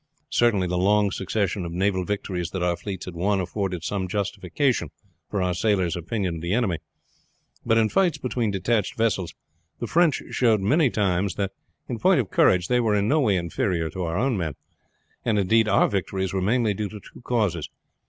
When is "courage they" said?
12.31-12.79